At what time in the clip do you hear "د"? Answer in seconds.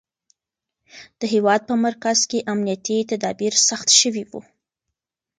1.19-1.21